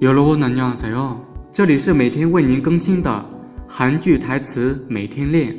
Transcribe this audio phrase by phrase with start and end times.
[0.00, 1.16] 여러분안녕하세요，
[1.52, 3.24] 这里是每天为您更新的
[3.68, 5.56] 韩剧台词每天练。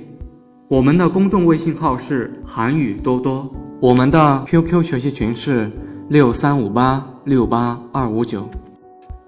[0.67, 3.49] 我们的公众微信号是韩语多多，
[3.79, 5.71] 我们的 QQ 学习群是
[6.09, 8.49] 六三五八六八二五九。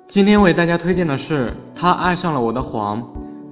[0.08, 3.02] 今天为大家推荐的是《他爱上了我的谎》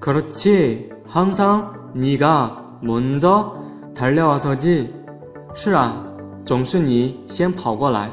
[0.00, 4.88] 그렇지항상 네가 먼저달려와서 지。
[5.54, 5.92] 是啊，
[6.44, 8.08] 总是你先跑过来。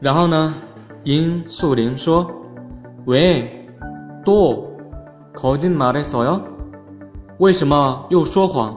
[0.00, 0.54] 然后呢，
[1.04, 3.68] 殷素林说：“喂，
[4.24, 6.40] 또거짓말했어 요？
[7.38, 8.76] 为什么又说谎？”